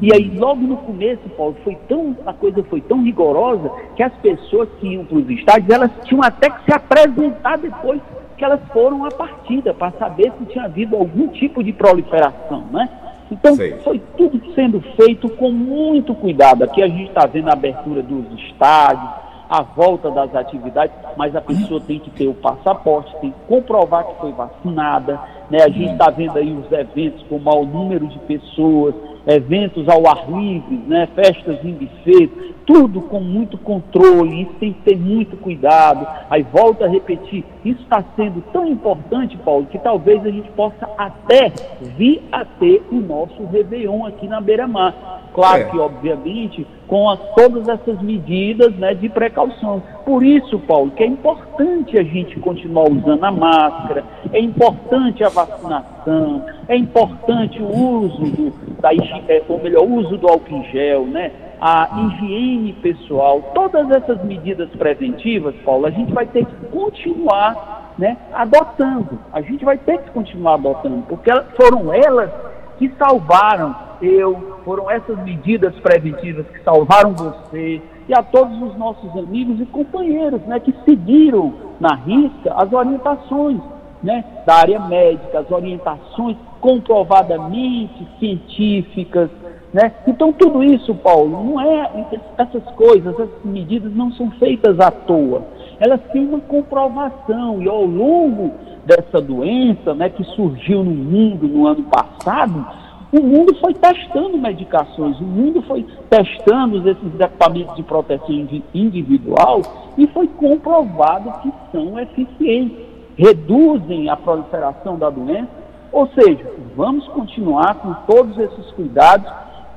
e 0.00 0.14
aí, 0.14 0.30
logo 0.38 0.60
no 0.60 0.76
começo, 0.78 1.28
Paulo, 1.36 1.56
foi 1.64 1.76
tão, 1.88 2.16
a 2.24 2.32
coisa 2.32 2.62
foi 2.64 2.80
tão 2.80 3.02
rigorosa 3.02 3.70
que 3.96 4.02
as 4.02 4.12
pessoas 4.14 4.68
que 4.80 4.88
iam 4.88 5.04
para 5.04 5.18
os 5.18 5.28
estádios, 5.28 5.70
elas 5.70 5.90
tinham 6.04 6.22
até 6.22 6.48
que 6.48 6.64
se 6.64 6.72
apresentar 6.72 7.58
depois 7.58 8.00
que 8.36 8.44
elas 8.44 8.60
foram 8.72 9.04
à 9.04 9.10
partida, 9.10 9.74
para 9.74 9.92
saber 9.98 10.32
se 10.38 10.46
tinha 10.46 10.64
havido 10.64 10.96
algum 10.96 11.28
tipo 11.28 11.62
de 11.62 11.72
proliferação, 11.72 12.64
né? 12.72 12.88
Então, 13.30 13.54
Sei. 13.54 13.72
foi 13.84 14.00
tudo 14.16 14.40
sendo 14.54 14.80
feito 14.96 15.28
com 15.28 15.52
muito 15.52 16.14
cuidado. 16.14 16.64
Aqui 16.64 16.82
a 16.82 16.88
gente 16.88 17.08
está 17.08 17.26
vendo 17.26 17.48
a 17.48 17.52
abertura 17.52 18.02
dos 18.02 18.26
estádios, 18.40 19.08
a 19.48 19.62
volta 19.62 20.10
das 20.10 20.34
atividades, 20.34 20.94
mas 21.16 21.34
a 21.36 21.40
pessoa 21.40 21.80
tem 21.80 21.98
que 21.98 22.10
ter 22.10 22.28
o 22.28 22.34
passaporte, 22.34 23.14
tem 23.20 23.30
que 23.30 23.40
comprovar 23.46 24.06
que 24.06 24.20
foi 24.20 24.32
vacinada. 24.32 25.20
Né? 25.50 25.62
A 25.62 25.68
gente 25.68 25.92
está 25.92 26.08
vendo 26.08 26.38
aí 26.38 26.52
os 26.52 26.70
eventos 26.72 27.22
com 27.28 27.38
maior 27.38 27.66
número 27.66 28.06
de 28.06 28.18
pessoas, 28.20 28.94
eventos 29.26 29.88
ao 29.88 30.08
ar 30.08 30.30
livre, 30.30 30.80
né, 30.86 31.08
festas 31.14 31.64
em 31.64 31.72
buffet, 31.72 32.30
tudo 32.66 33.00
com 33.02 33.20
muito 33.20 33.58
controle, 33.58 34.42
isso 34.42 34.52
tem 34.60 34.72
que 34.72 34.82
ter 34.82 34.96
muito 34.96 35.36
cuidado. 35.36 36.06
Aí 36.30 36.42
volta 36.42 36.84
a 36.84 36.88
repetir, 36.88 37.44
isso 37.64 37.82
está 37.82 38.04
sendo 38.16 38.42
tão 38.52 38.66
importante, 38.66 39.36
Paulo, 39.38 39.66
que 39.66 39.78
talvez 39.78 40.24
a 40.24 40.30
gente 40.30 40.48
possa 40.50 40.88
até 40.96 41.52
vir 41.96 42.22
a 42.30 42.44
ter 42.44 42.82
o 42.90 42.96
nosso 42.96 43.44
Réveillon 43.46 44.06
aqui 44.06 44.28
na 44.28 44.40
Beira-Mar. 44.40 45.19
Claro 45.34 45.62
é. 45.62 45.64
que, 45.64 45.78
obviamente, 45.78 46.66
com 46.86 47.08
as, 47.08 47.20
todas 47.34 47.68
essas 47.68 48.00
medidas 48.02 48.74
né, 48.74 48.94
de 48.94 49.08
precaução. 49.08 49.82
Por 50.04 50.24
isso, 50.24 50.58
Paulo, 50.60 50.90
que 50.90 51.02
é 51.02 51.06
importante 51.06 51.98
a 51.98 52.02
gente 52.02 52.38
continuar 52.40 52.90
usando 52.90 53.22
a 53.24 53.30
máscara, 53.30 54.04
é 54.32 54.40
importante 54.40 55.22
a 55.22 55.28
vacinação, 55.28 56.44
é 56.68 56.76
importante 56.76 57.62
o 57.62 57.68
uso 57.68 58.22
do, 58.22 58.80
da, 58.80 58.90
é, 58.92 59.42
ou 59.48 59.62
melhor, 59.62 59.84
o 59.84 59.94
uso 59.94 60.16
do 60.16 60.28
álcool 60.28 60.56
em 60.56 60.64
gel, 60.70 61.06
né? 61.06 61.30
a 61.60 61.88
higiene 61.94 62.72
pessoal, 62.72 63.42
todas 63.54 63.90
essas 63.90 64.24
medidas 64.24 64.70
preventivas, 64.70 65.54
Paulo, 65.62 65.86
a 65.86 65.90
gente 65.90 66.10
vai 66.10 66.26
ter 66.26 66.46
que 66.46 66.54
continuar 66.68 67.92
né, 67.98 68.16
adotando. 68.32 69.18
A 69.30 69.42
gente 69.42 69.62
vai 69.62 69.76
ter 69.76 69.98
que 69.98 70.10
continuar 70.10 70.54
adotando, 70.54 71.04
porque 71.06 71.30
foram 71.56 71.92
elas 71.92 72.30
que 72.78 72.88
salvaram 72.96 73.76
eu, 74.00 74.60
foram 74.64 74.90
essas 74.90 75.16
medidas 75.22 75.74
preventivas 75.80 76.46
que 76.46 76.62
salvaram 76.62 77.12
você 77.12 77.80
e 78.08 78.14
a 78.14 78.22
todos 78.22 78.60
os 78.62 78.76
nossos 78.76 79.10
amigos 79.16 79.60
e 79.60 79.66
companheiros 79.66 80.40
né, 80.42 80.58
que 80.58 80.74
seguiram 80.84 81.54
na 81.78 81.94
risca 81.94 82.52
as 82.54 82.72
orientações 82.72 83.60
né, 84.02 84.24
da 84.46 84.54
área 84.54 84.80
médica, 84.80 85.40
as 85.40 85.50
orientações 85.50 86.36
comprovadamente 86.60 88.06
científicas. 88.18 89.30
Né? 89.72 89.92
Então, 90.06 90.32
tudo 90.32 90.62
isso, 90.64 90.94
Paulo, 90.96 91.44
não 91.44 91.60
é. 91.60 92.06
Essas 92.36 92.64
coisas, 92.74 93.14
essas 93.14 93.30
medidas 93.44 93.94
não 93.94 94.12
são 94.12 94.30
feitas 94.32 94.80
à 94.80 94.90
toa. 94.90 95.44
Elas 95.78 96.00
têm 96.12 96.26
uma 96.26 96.40
comprovação 96.40 97.62
e 97.62 97.68
ao 97.68 97.84
longo 97.84 98.52
dessa 98.84 99.20
doença 99.20 99.94
né, 99.94 100.08
que 100.08 100.24
surgiu 100.24 100.82
no 100.82 100.90
mundo 100.90 101.46
no 101.46 101.66
ano 101.66 101.84
passado, 101.84 102.66
o 103.12 103.20
mundo 103.20 103.54
foi 103.56 103.74
testando 103.74 104.38
medicações, 104.38 105.18
o 105.18 105.24
mundo 105.24 105.62
foi 105.62 105.84
testando 106.08 106.88
esses 106.88 107.20
equipamentos 107.20 107.74
de 107.74 107.82
proteção 107.82 108.48
individual 108.72 109.62
e 109.98 110.06
foi 110.08 110.28
comprovado 110.28 111.32
que 111.42 111.52
são 111.72 111.98
eficientes, 111.98 112.78
reduzem 113.16 114.08
a 114.08 114.16
proliferação 114.16 114.96
da 114.96 115.10
doença. 115.10 115.50
Ou 115.92 116.08
seja, 116.08 116.52
vamos 116.76 117.06
continuar 117.08 117.74
com 117.74 117.92
todos 118.06 118.38
esses 118.38 118.70
cuidados, 118.72 119.28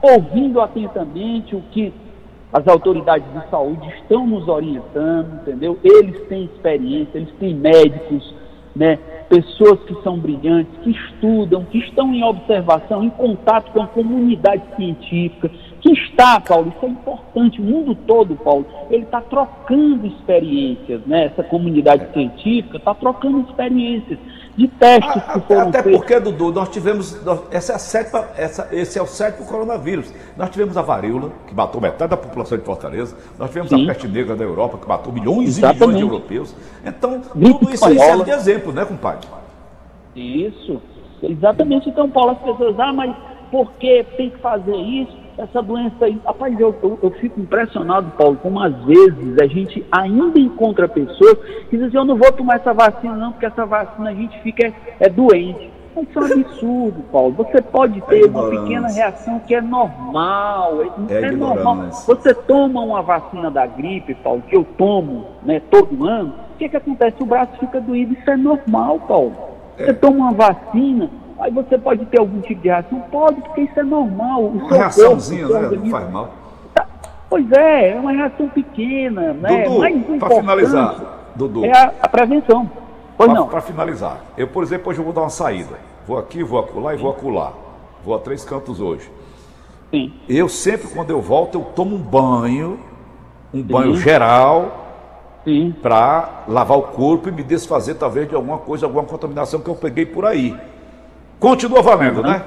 ouvindo 0.01 0.61
atentamente 0.61 1.55
o 1.55 1.61
que 1.71 1.91
as 2.51 2.67
autoridades 2.67 3.27
de 3.33 3.49
saúde 3.49 3.87
estão 3.99 4.27
nos 4.27 4.47
orientando, 4.47 5.41
entendeu? 5.41 5.79
Eles 5.83 6.21
têm 6.27 6.43
experiência, 6.43 7.17
eles 7.17 7.33
têm 7.39 7.55
médicos, 7.55 8.35
né? 8.75 8.97
pessoas 9.29 9.79
que 9.83 9.95
são 10.03 10.19
brilhantes, 10.19 10.71
que 10.83 10.91
estudam, 10.91 11.65
que 11.65 11.79
estão 11.79 12.13
em 12.13 12.23
observação, 12.23 13.03
em 13.03 13.09
contato 13.09 13.71
com 13.71 13.81
a 13.81 13.87
comunidade 13.87 14.61
científica, 14.75 15.49
que 15.81 15.91
está, 15.91 16.39
Paulo, 16.39 16.71
isso 16.75 16.85
é 16.85 16.89
importante, 16.89 17.59
o 17.59 17.63
mundo 17.63 17.95
todo, 18.07 18.35
Paulo, 18.35 18.65
ele 18.91 19.03
está 19.03 19.21
trocando 19.21 20.05
experiências, 20.05 21.01
né? 21.05 21.25
Essa 21.25 21.43
comunidade 21.43 22.13
científica 22.13 22.77
está 22.77 22.93
trocando 22.93 23.41
experiências 23.41 24.19
de 24.55 24.67
testes 24.67 25.23
que 25.33 25.39
foram 25.41 25.69
Até 25.69 25.81
feitos. 25.81 25.99
porque, 25.99 26.19
Dudu, 26.19 26.51
nós 26.51 26.69
tivemos. 26.69 27.17
Essa 27.49 27.73
é 27.73 27.75
a 27.75 27.79
sétima, 27.79 28.27
essa, 28.37 28.67
esse 28.71 28.99
é 28.99 29.01
o 29.01 29.07
sétimo 29.07 29.47
coronavírus. 29.47 30.13
Nós 30.37 30.49
tivemos 30.49 30.77
a 30.77 30.81
varíola, 30.81 31.31
que 31.47 31.55
matou 31.55 31.81
metade 31.81 32.11
da 32.11 32.17
população 32.17 32.57
de 32.57 32.63
Fortaleza. 32.63 33.17
Nós 33.39 33.49
tivemos 33.49 33.69
Sim. 33.69 33.83
a 33.83 33.87
peste 33.87 34.07
negra 34.07 34.35
da 34.35 34.43
Europa, 34.43 34.77
que 34.77 34.87
matou 34.87 35.11
milhões 35.11 35.57
Exatamente. 35.57 35.83
e 35.83 35.87
milhões 35.87 35.97
de 35.97 36.03
europeus. 36.03 36.55
Então, 36.85 37.19
tudo 37.21 37.73
isso 37.73 37.85
aí 37.85 37.97
serve 37.97 38.23
de 38.25 38.31
exemplo, 38.31 38.71
né, 38.71 38.85
compadre? 38.85 39.27
Isso. 40.15 40.81
Exatamente. 41.23 41.89
Então, 41.89 42.09
Paulo, 42.09 42.31
as 42.31 42.39
pessoas, 42.39 42.79
ah, 42.79 42.93
mas 42.93 43.15
por 43.49 43.71
que 43.73 44.05
tem 44.17 44.29
que 44.29 44.37
fazer 44.37 44.75
isso? 44.75 45.22
Essa 45.37 45.61
doença 45.61 46.05
aí, 46.05 46.19
rapaz, 46.25 46.59
eu, 46.59 46.75
eu, 46.83 46.99
eu, 47.01 47.11
fico 47.11 47.39
impressionado, 47.39 48.11
Paulo, 48.17 48.37
como 48.41 48.59
às 48.59 48.75
vezes 48.85 49.37
a 49.41 49.47
gente 49.47 49.83
ainda 49.91 50.39
encontra 50.39 50.87
pessoas 50.87 51.37
que 51.69 51.77
dizem, 51.77 51.91
eu 51.93 52.05
não 52.05 52.15
vou 52.15 52.31
tomar 52.31 52.57
essa 52.57 52.73
vacina 52.73 53.15
não, 53.15 53.31
porque 53.31 53.45
essa 53.45 53.65
vacina 53.65 54.09
a 54.09 54.13
gente 54.13 54.39
fica 54.41 54.67
é, 54.67 54.73
é 54.99 55.09
doente. 55.09 55.71
Isso 56.01 56.17
é 56.17 56.21
um 56.21 56.25
absurdo, 56.25 57.03
Paulo. 57.11 57.33
Você 57.33 57.61
pode 57.61 58.01
ter 58.01 58.23
é 58.23 58.25
uma 58.25 58.49
pequena 58.49 58.87
reação 58.87 59.39
que 59.39 59.53
é 59.53 59.61
normal. 59.61 60.81
É, 61.07 61.21
é 61.21 61.31
normal. 61.31 61.91
Você 61.91 62.33
toma 62.33 62.81
uma 62.81 63.01
vacina 63.03 63.51
da 63.51 63.67
gripe, 63.67 64.15
Paulo, 64.15 64.41
que 64.47 64.55
eu 64.55 64.65
tomo 64.75 65.27
né, 65.43 65.61
todo 65.69 66.05
ano, 66.05 66.33
o 66.53 66.57
que, 66.57 66.67
que 66.67 66.77
acontece? 66.77 67.21
O 67.21 67.25
braço 67.25 67.59
fica 67.59 67.79
doído. 67.79 68.13
Isso 68.13 68.29
é 68.29 68.35
normal, 68.35 68.99
Paulo. 69.01 69.35
Você 69.77 69.91
é. 69.91 69.93
toma 69.93 70.17
uma 70.17 70.33
vacina, 70.33 71.09
aí 71.43 71.51
você 71.51 71.77
pode 71.77 72.05
ter 72.05 72.19
algum 72.19 72.39
tipo 72.41 72.61
de 72.61 72.69
reação? 72.69 72.99
Pode, 73.11 73.41
porque 73.41 73.61
isso 73.61 73.79
é 73.79 73.83
normal. 73.83 74.43
O 74.43 74.49
uma 74.49 74.69
reaçãozinha, 74.69 75.47
corpo, 75.47 75.61
né? 75.61 75.79
Não 75.83 75.91
faz 75.91 76.11
mal. 76.11 76.29
Tá. 76.73 76.87
Pois 77.29 77.51
é, 77.51 77.91
é 77.91 77.99
uma 77.99 78.11
reação 78.11 78.47
pequena, 78.49 79.33
né? 79.33 79.63
Dudu, 79.63 80.19
para 80.19 80.35
finalizar, 80.35 80.95
Dudu. 81.35 81.65
É 81.65 81.71
a, 81.71 81.93
a 82.01 82.07
prevenção. 82.07 82.69
Pois 83.17 83.29
pra, 83.29 83.39
não. 83.39 83.47
Para 83.47 83.61
finalizar, 83.61 84.21
eu, 84.37 84.47
por 84.47 84.63
exemplo, 84.63 84.89
hoje 84.89 84.99
eu 84.99 85.03
vou 85.03 85.13
dar 85.13 85.21
uma 85.21 85.29
saída. 85.29 85.75
Vou 86.07 86.17
aqui, 86.17 86.43
vou 86.43 86.59
acolá 86.59 86.93
e 86.93 86.97
vou 86.97 87.11
acolá. 87.11 87.53
Vou 88.03 88.15
a 88.15 88.19
três 88.19 88.43
cantos 88.43 88.79
hoje. 88.79 89.09
Sim. 89.91 90.13
Eu 90.27 90.47
sempre, 90.49 90.87
quando 90.87 91.11
eu 91.11 91.21
volto, 91.21 91.59
eu 91.59 91.63
tomo 91.75 91.95
um 91.95 92.01
banho, 92.01 92.79
um 93.53 93.57
Sim. 93.57 93.63
banho 93.63 93.95
geral, 93.95 94.83
para 95.81 96.43
lavar 96.47 96.77
o 96.77 96.83
corpo 96.83 97.27
e 97.29 97.31
me 97.31 97.43
desfazer 97.43 97.95
talvez 97.95 98.27
de 98.29 98.35
alguma 98.35 98.57
coisa, 98.57 98.85
alguma 98.85 99.03
contaminação 99.03 99.59
que 99.59 99.69
eu 99.69 99.75
peguei 99.75 100.05
por 100.05 100.25
aí. 100.25 100.57
Continua 101.43 101.81
valendo, 101.81 102.23
né? 102.23 102.41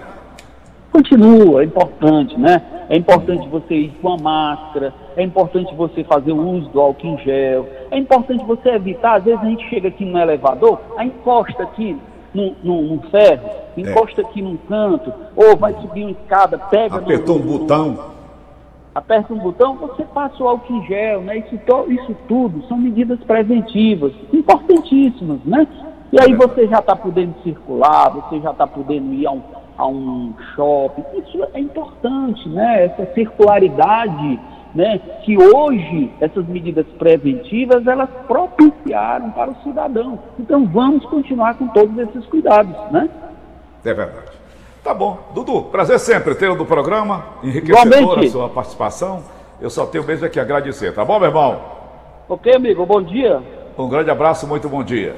Continua, 0.90 1.60
é 1.60 1.66
importante, 1.66 2.40
né? 2.40 2.62
É 2.88 2.96
importante 2.96 3.46
você 3.46 3.74
ir 3.74 3.90
com 4.00 4.14
a 4.14 4.16
máscara, 4.16 4.94
é 5.14 5.22
importante 5.22 5.74
você 5.74 6.02
fazer 6.02 6.32
o 6.32 6.40
uso 6.40 6.70
do 6.70 6.80
álcool 6.80 7.08
em 7.08 7.18
gel, 7.18 7.68
é 7.90 7.98
importante 7.98 8.42
você 8.46 8.70
evitar, 8.70 9.16
às 9.16 9.24
vezes 9.24 9.38
a 9.38 9.44
gente 9.44 9.68
chega 9.68 9.88
aqui 9.88 10.02
no 10.02 10.18
elevador, 10.18 10.80
a 10.96 11.04
encosta 11.04 11.62
aqui 11.64 11.94
num, 12.32 12.98
ferro, 13.10 13.50
é. 13.76 13.80
encosta 13.82 14.22
é. 14.22 14.24
aqui 14.24 14.40
num 14.40 14.56
canto, 14.66 15.12
ou 15.36 15.54
vai 15.58 15.74
subir 15.74 16.04
uma 16.04 16.12
escada, 16.12 16.56
pega 16.56 16.96
Apertou 16.96 17.38
no, 17.38 17.44
um 17.44 17.58
botão. 17.58 17.98
aperta 18.94 19.34
um 19.34 19.38
botão, 19.38 19.76
você 19.76 20.04
passa 20.06 20.42
o 20.42 20.48
álcool 20.48 20.72
em 20.72 20.86
gel, 20.86 21.20
né? 21.20 21.36
Isso, 21.36 21.54
isso 21.88 22.16
tudo 22.26 22.66
são 22.66 22.78
medidas 22.78 23.18
preventivas, 23.24 24.14
importantíssimas, 24.32 25.40
né? 25.44 25.66
E 26.12 26.20
aí 26.20 26.34
você 26.34 26.66
já 26.68 26.78
está 26.78 26.94
podendo 26.94 27.34
circular, 27.42 28.10
você 28.10 28.40
já 28.40 28.50
está 28.52 28.66
podendo 28.66 29.12
ir 29.12 29.26
a 29.26 29.32
um, 29.32 29.42
a 29.76 29.86
um 29.86 30.34
shopping. 30.54 31.04
Isso 31.18 31.44
é 31.52 31.60
importante, 31.60 32.48
né? 32.48 32.84
Essa 32.84 33.12
circularidade, 33.12 34.40
né? 34.74 34.98
Que 35.24 35.36
hoje 35.36 36.10
essas 36.20 36.46
medidas 36.46 36.86
preventivas 36.98 37.86
elas 37.86 38.08
propiciaram 38.26 39.30
para 39.32 39.50
o 39.50 39.56
cidadão. 39.62 40.18
Então 40.38 40.64
vamos 40.66 41.04
continuar 41.06 41.54
com 41.54 41.66
todos 41.68 41.96
esses 41.98 42.24
cuidados, 42.26 42.74
né? 42.92 43.08
É 43.84 43.92
verdade. 43.94 44.36
Tá 44.84 44.94
bom. 44.94 45.18
Dudu, 45.34 45.62
prazer 45.62 45.98
sempre 45.98 46.36
ter 46.36 46.54
no 46.54 46.64
programa, 46.64 47.24
enriquecedora 47.42 48.20
a 48.20 48.30
sua 48.30 48.48
participação. 48.48 49.24
Eu 49.60 49.70
só 49.70 49.86
tenho 49.86 50.04
mesmo 50.04 50.26
é 50.26 50.28
que 50.28 50.38
agradecer, 50.38 50.94
tá 50.94 51.04
bom, 51.04 51.18
meu 51.18 51.28
irmão? 51.28 51.60
Ok, 52.28 52.54
amigo, 52.54 52.86
bom 52.86 53.02
dia. 53.02 53.42
Um 53.76 53.88
grande 53.88 54.10
abraço, 54.10 54.46
muito 54.46 54.68
bom 54.68 54.84
dia. 54.84 55.16